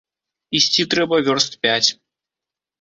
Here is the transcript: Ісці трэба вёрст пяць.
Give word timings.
Ісці 0.59 0.87
трэба 0.95 1.15
вёрст 1.29 1.61
пяць. 1.69 1.89